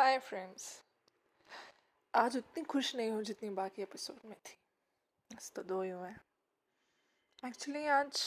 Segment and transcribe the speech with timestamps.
[0.00, 0.66] Hi friends.
[2.14, 4.56] आज उतनी खुश नहीं हूँ जितनी बाकी एपिसोड में थी।
[5.30, 6.10] बस तो दो ही हुए।
[7.42, 8.20] एक्चुअली आज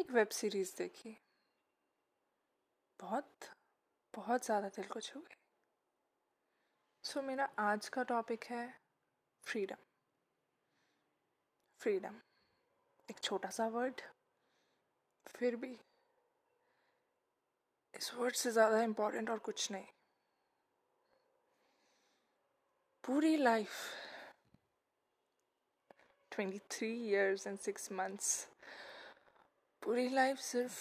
[0.00, 1.16] एक वेब सीरीज़ देखी।
[3.00, 3.48] बहुत
[4.14, 5.36] बहुत ज़्यादा दिल को छू गई।
[7.04, 8.68] सो मेरा आज का टॉपिक है
[9.44, 9.84] फ्रीडम
[11.80, 12.20] फ्रीडम
[13.08, 14.00] एक छोटा सा वर्ड
[15.26, 15.78] फिर भी
[17.94, 19.86] इस वर्ड से ज़्यादा इम्पोर्टेंट और कुछ नहीं।
[23.08, 23.70] पूरी life
[26.32, 28.48] twenty three years and six months
[29.82, 30.76] पूरी लाइफ सिर्फ़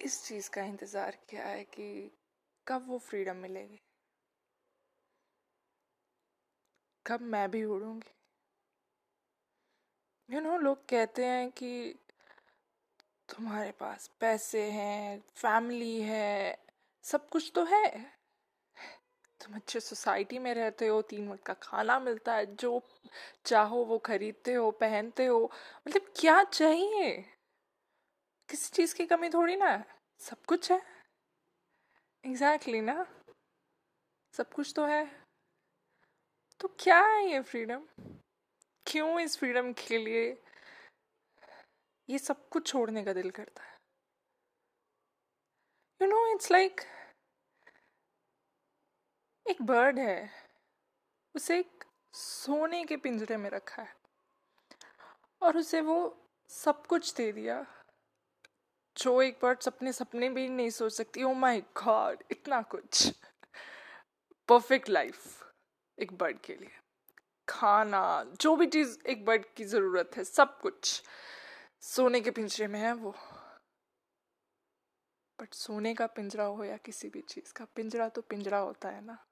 [0.00, 2.10] इस चीज़ का इंतज़ार किया है कि
[2.66, 3.80] कब वो फ्रीडम मिलेगी?
[7.06, 8.14] कब मैं भी उड़ूँगी?
[10.28, 11.94] यू नो लोग कहते हैं कि
[13.28, 16.58] तुम्हारे पास पैसे हैं फैमिली है,
[17.04, 18.14] सब कुछ तो है।
[19.44, 22.82] तुम अच्छे सोसाइटी में रहते हो, तीन वक्त का खाना मिलता है, जो
[23.44, 25.50] चाहो वो खरीदते हो, पहनते हो।
[25.88, 27.22] मतलब क्या चाहिए?
[28.50, 30.78] किसी चीज़ की कमी थोड़ी ना है। सब कुछ है।
[32.26, 33.22] एग्जैक्टली exactly ना?
[34.32, 35.24] सब कुछ तो है।
[36.60, 37.88] तो क्या है ये फ्रीडम
[38.86, 40.42] क्यों इस फ्रीडम के लिए
[42.08, 43.76] ये सब कुछ छोड़ने का दिल करता है?
[46.02, 46.80] यू नो इट्स लाइक
[49.50, 50.30] एक बर्ड है।
[51.36, 53.96] उसे एक सोने के पिंजरे में रखा है।
[55.42, 57.66] और उसे वो सब कुछ दे दिया।
[58.96, 63.12] जो एक बर्ड सपने सपने भी नहीं सोच सकती। ओ माय गॉड इतना कुछ।
[64.48, 65.44] परफेक्ट लाइफ
[65.98, 66.80] एक बर्ड के लिए।
[67.48, 71.02] खाना, जो भी चीज़ एक बर्ड की ज़रूरत है, सब कुछ।
[71.80, 73.14] सोने के पिंजरे में है वो।
[75.40, 79.04] बट सोने का पिंजरा हो या किसी भी चीज़ का, पिंजरा तो पिंजरा होता है
[79.04, 79.26] ना।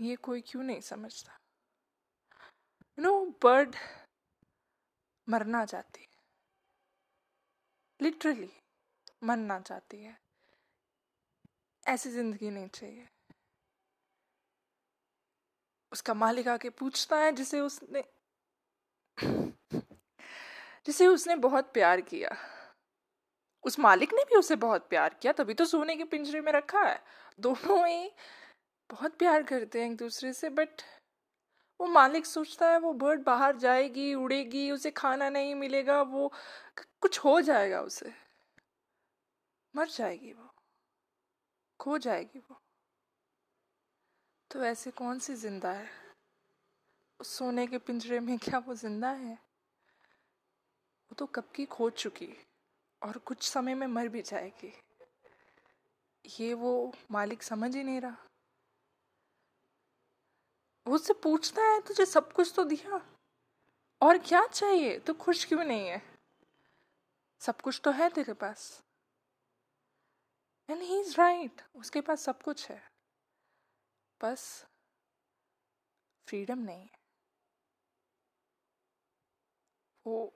[0.00, 1.38] ये कोई क्यों नहीं समझता?
[2.98, 3.76] यू नो बर्ड
[5.28, 6.08] मरना चाहती है।
[8.02, 8.50] लिटरली
[9.24, 10.18] मरना चाहती है।
[11.86, 13.08] ऐसी ज़िंदगी नहीं चाहिए।
[15.92, 18.04] उसका मालिक आके पूछता है, जिसे उसने
[20.86, 22.36] जिसे उसने बहुत प्यार किया।
[23.64, 26.82] उस मालिक ने भी उसे बहुत प्यार किया, तभी तो सोने के पिंजरे में रखा
[26.82, 27.04] है।
[27.40, 28.10] दोनों ही
[28.90, 30.82] बहुत प्यार करते हैं एक दूसरे से बट
[31.80, 36.32] वो मालिक सोचता है वो बर्ड बाहर जाएगी, उड़ेगी, उसे खाना नहीं मिलेगा, वो
[37.00, 38.12] कुछ हो जाएगा उसे।
[39.76, 40.54] मर जाएगी वो।
[41.80, 42.60] खो जाएगी वो।
[44.50, 45.88] तो ऐसे कौन सी ज़िंदा है?
[47.20, 49.34] उस सोने के पिंजरे में क्या वो ज़िंदा है?
[51.10, 52.28] वो तो कब की खोज चुकी
[53.02, 54.72] और कुछ समय में मर भी जाएगी।
[56.40, 58.25] ये वो मालिक समझ ही नहीं रहा।
[60.92, 63.16] उससे पूछता है, तुझे सब कुछ तो दिया।
[64.02, 64.98] और क्या चाहिए?
[64.98, 66.02] तो खुश क्यों नहीं है?
[67.40, 68.82] सब कुछ तो है तेरे पास।
[70.70, 72.92] एंड ही इज़ राइट उसके पास सब कुछ है।
[74.22, 74.66] बस
[76.28, 76.98] फ्रीडम नहीं है।
[80.06, 80.34] वो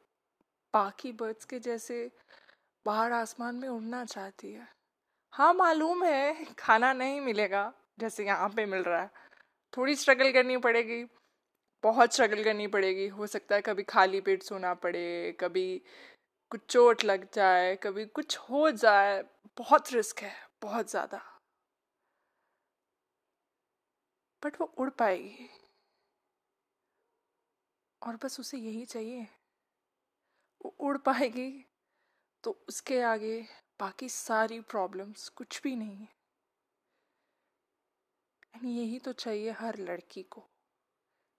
[0.74, 2.12] बाकी बर्ड्स के जैसे
[2.86, 4.68] बाहर आसमान में उड़ना चाहती है।
[5.32, 9.29] हाँ मालूम है, खाना नहीं मिलेगा, जैसे यहाँ पे मिल रहा है।
[9.76, 11.04] थोड़ी स्ट्रगल करनी पड़ेगी,
[11.82, 15.82] बहुत स्ट्रगल करनी पड़ेगी। हो सकता है कभी खाली पेट सोना पड़े, कभी
[16.52, 19.22] कुछ चोट लग जाए, कभी कुछ हो जाए,
[19.58, 21.20] बहुत रिस्क है, बहुत ज़्यादा।
[24.42, 25.48] बट वो उड़ पाएगी।
[28.02, 29.26] और बस उसे यही चाहिए।
[30.60, 31.50] वो उड़ पाएगी
[32.44, 33.40] तो उसके आगे
[33.80, 36.19] बाकी सारी प्रॉब्लम्स कुछ भी नहीं। है
[38.54, 40.48] एंड यही तो चाहिए हर लड़की को,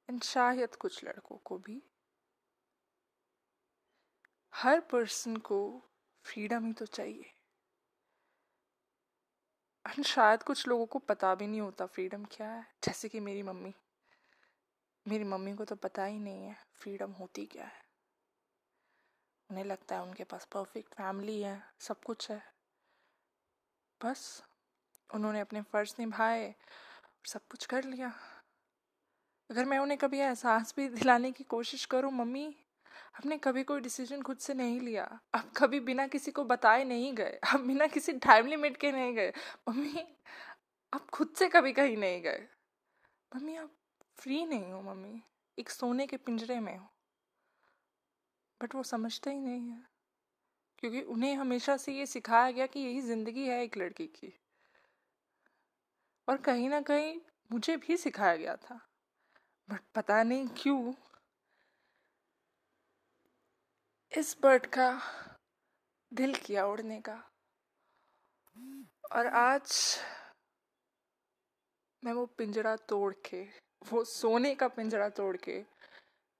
[0.10, 1.82] एंड शायद कुछ लड़कों को भी।
[4.54, 5.82] हर पर्सन को
[6.26, 7.34] फ्रीडम ही तो चाहिए।
[9.86, 13.44] एंड शायद कुछ लोगों को पता भी नहीं होता फ्रीडम क्या है। जैसे कि मेरी
[13.44, 13.74] मम्मी।
[15.08, 17.82] मेरी मम्मी को तो पता ही नहीं है फ्रीडम होती क्या है।
[19.52, 22.54] उन्हें लगता है उनके पास परफेक्ट फैमिली है, सब कुछ है।
[24.02, 24.44] बस
[25.14, 26.56] उन्होंने अपने फ़र्ज़ निभाए।
[27.26, 28.14] सब कुछ कर लिया।
[29.50, 32.56] अगर मैं उन्हें कभी एहसास भी दिलाने की कोशिश करूँ, मम्मी,
[33.18, 37.16] हमने कभी कोई डिसीज़न खुद से नहीं लिया। आप कभी बिना किसी को बताए नहीं
[37.16, 39.34] गए। आप बिना किसी टाइम लिमिट के नहीं गए।
[39.70, 40.18] मम्मी
[40.94, 42.48] आप खुद से कभी कहीं नहीं गए।
[43.36, 43.72] मम्मी, आप
[44.18, 45.22] फ्री नहीं हो, मम्मी।
[45.60, 46.88] एक सोने के पिंजरे में हो।
[48.62, 49.84] बट वो समझते ही नहीं है।
[50.80, 54.40] क्योंकि उन्हें हमेशा से ये सिखाया गया कि यही ज़िंदगी है एक लड़की की।
[56.32, 57.20] और कहीं ना कहीं
[57.52, 58.88] मुझे भी सिखाया गया था।
[59.70, 60.94] बट पता नहीं क्यों।
[64.18, 65.02] इस बर्ड का
[66.14, 67.32] दिल किया उड़ने का।
[69.12, 69.98] और आज
[72.04, 73.44] मैं वो पिंजरा तोड़ के,
[73.94, 75.62] वो सोने का पिंजरा तोड़ के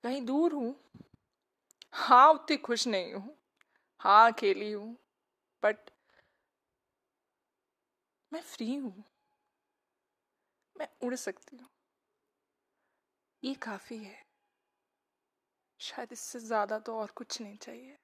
[0.04, 0.76] कहीं दूर हूँ।
[1.94, 3.38] हाँ उतनी खुश नहीं हूँ।
[4.00, 4.98] हाँ अकेली हूँ।
[5.64, 5.78] बट
[8.34, 9.11] मैं फ्री हूँ।
[10.82, 11.68] मैं उड़ सकती हूँ।
[13.44, 14.16] ये काफ़ी है।
[15.80, 17.98] शायद इससे ज़्यादा तो और कुछ नहीं चाहिए।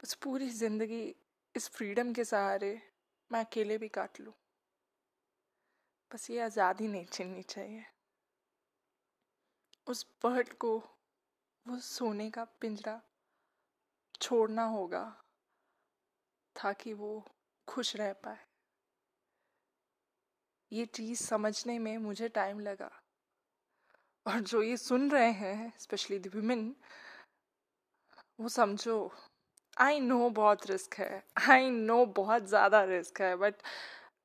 [0.00, 1.02] बस पूरी ज़िंदगी
[1.54, 2.70] इस फ्रीडम के सहारे
[3.30, 4.32] मैं अकेले भी काट लूँ।
[6.10, 7.84] बस ये आज़ादी नहीं छीननी चाहिए।
[9.86, 10.76] उस बर्ड को
[11.66, 13.00] वो सोने का पिंजरा
[14.20, 15.04] छोड़ना होगा
[16.56, 17.12] ताकि वो
[17.68, 18.51] खुश रह पाए।
[20.72, 22.90] ये चीज़ समझने में मुझे टाइम लगा।
[24.26, 26.74] और जो ये सुन रहे हैं स्पेशली द वुमेन
[28.40, 28.96] वो समझो
[29.76, 33.54] आई नो बहुत रिस्क है। आई नो बहुत ज़्यादा रिस्क है बट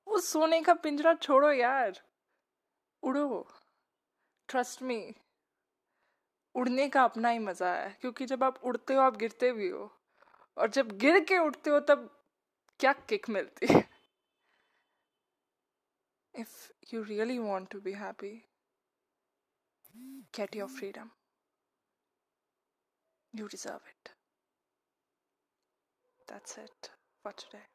[0.07, 2.01] वो सोने का पिंजरा छोड़ो यार।
[3.03, 3.47] उड़ो।
[4.50, 5.00] ट्रस्ट मी
[6.55, 9.91] उड़ने का अपना ही मज़ा है, क्योंकि जब आप उड़ते हो, आप गिरते भी हो।
[10.57, 12.09] और जब गिर के उठते हो, तब
[12.79, 13.87] क्या किक मिलती है?
[16.38, 18.45] If you really want to be happy
[20.31, 21.12] get your freedom
[23.34, 24.12] you deserve it
[26.28, 26.89] that's it
[27.24, 27.66] for today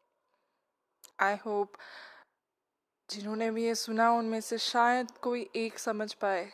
[1.18, 1.76] i hope
[3.08, 6.44] जिन्होंने भी ये सुना उनमें से शायद कोई एक समझ पाए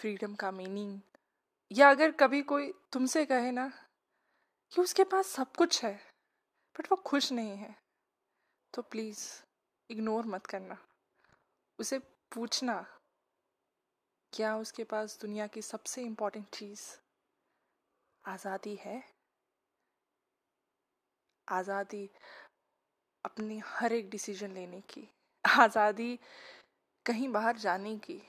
[0.00, 1.00] फ्रीडम का मीनिंग
[1.70, 3.68] या अगर कभी कोई तुमसे कहे ना
[4.72, 5.94] कि उसके पास सब कुछ है
[6.76, 7.74] बट वो खुश नहीं है
[8.74, 9.43] तो प्लीज़
[9.90, 10.76] इग्नोर मत करना।
[11.78, 11.98] उसे
[12.32, 12.84] पूछना,
[14.32, 16.82] क्या उसके पास दुनिया की सबसे इम्पोर्टेंट चीज़
[18.24, 19.02] आज़ादी है?
[21.48, 22.08] आज़ादी
[23.24, 25.08] अपनी हर एक डिसीज़न लेने की,
[25.44, 26.18] आज़ादी
[27.06, 28.20] कहीं बाहर जाने की,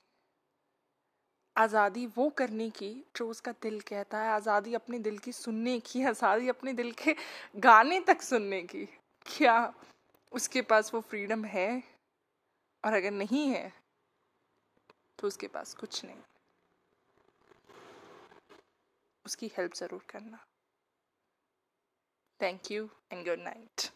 [1.55, 6.03] आज़ादी वो करने की जो उसका दिल कहता है, आज़ादी अपने दिल की सुनने की,
[6.03, 7.15] आज़ादी अपने दिल के
[7.59, 8.85] गाने तक सुनने की।
[9.25, 9.73] क्या
[10.35, 11.67] उसके पास वो फ्रीडम है
[12.83, 13.71] और अगर नहीं है
[15.19, 16.21] तो उसके पास कुछ नहीं।
[19.25, 20.45] उसकी हेल्प ज़रूर करना।
[22.39, 23.89] Thank you and good night